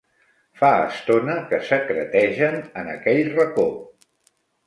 Fa 0.61 0.69
estona 0.85 1.35
que 1.51 1.59
secretegen 1.67 2.57
en 2.83 2.91
aquell 2.95 3.23
racó. 3.39 3.67